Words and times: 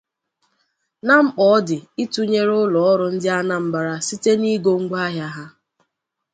nà 1.05 1.13
mkpà 1.25 1.43
ọ 1.55 1.57
dị 1.67 1.77
ịtụnyere 2.03 2.53
ụlọọrụ 2.63 3.05
Ndị 3.13 3.27
Anambra 3.39 3.93
site 4.07 4.31
n'igo 4.41 4.71
ngwaahịa 4.83 5.27
ha 5.35 5.45